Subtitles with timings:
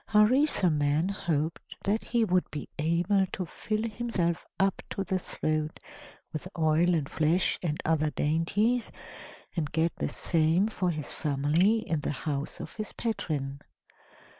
[0.07, 5.79] Harisarman hoped that he would be able to fill himself up to the throat
[6.33, 8.91] with oil and flesh and other dainties,
[9.55, 13.61] and get the same for his family, in the house of his patron.